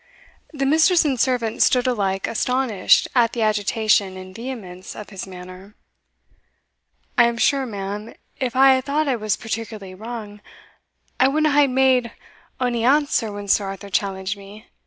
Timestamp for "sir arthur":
13.47-13.89